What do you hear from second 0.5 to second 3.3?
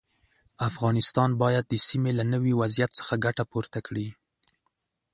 افغانستان باید د سیمې له نوي وضعیت څخه